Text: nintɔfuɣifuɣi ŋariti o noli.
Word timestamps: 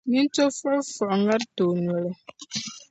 nintɔfuɣifuɣi 0.09 1.15
ŋariti 1.23 1.61
o 1.71 1.73
noli. 1.83 2.11